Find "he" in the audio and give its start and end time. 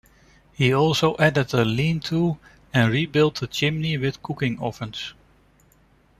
0.53-0.73